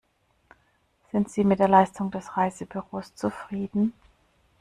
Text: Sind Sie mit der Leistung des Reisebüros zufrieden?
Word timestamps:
Sind 1.11 1.29
Sie 1.29 1.43
mit 1.43 1.59
der 1.59 1.67
Leistung 1.67 2.09
des 2.09 2.35
Reisebüros 2.35 3.13
zufrieden? 3.13 3.93